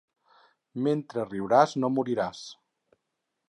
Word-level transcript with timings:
Mentre 0.87 1.27
riuràs 1.27 1.77
no 1.83 1.93
moriràs. 1.99 2.41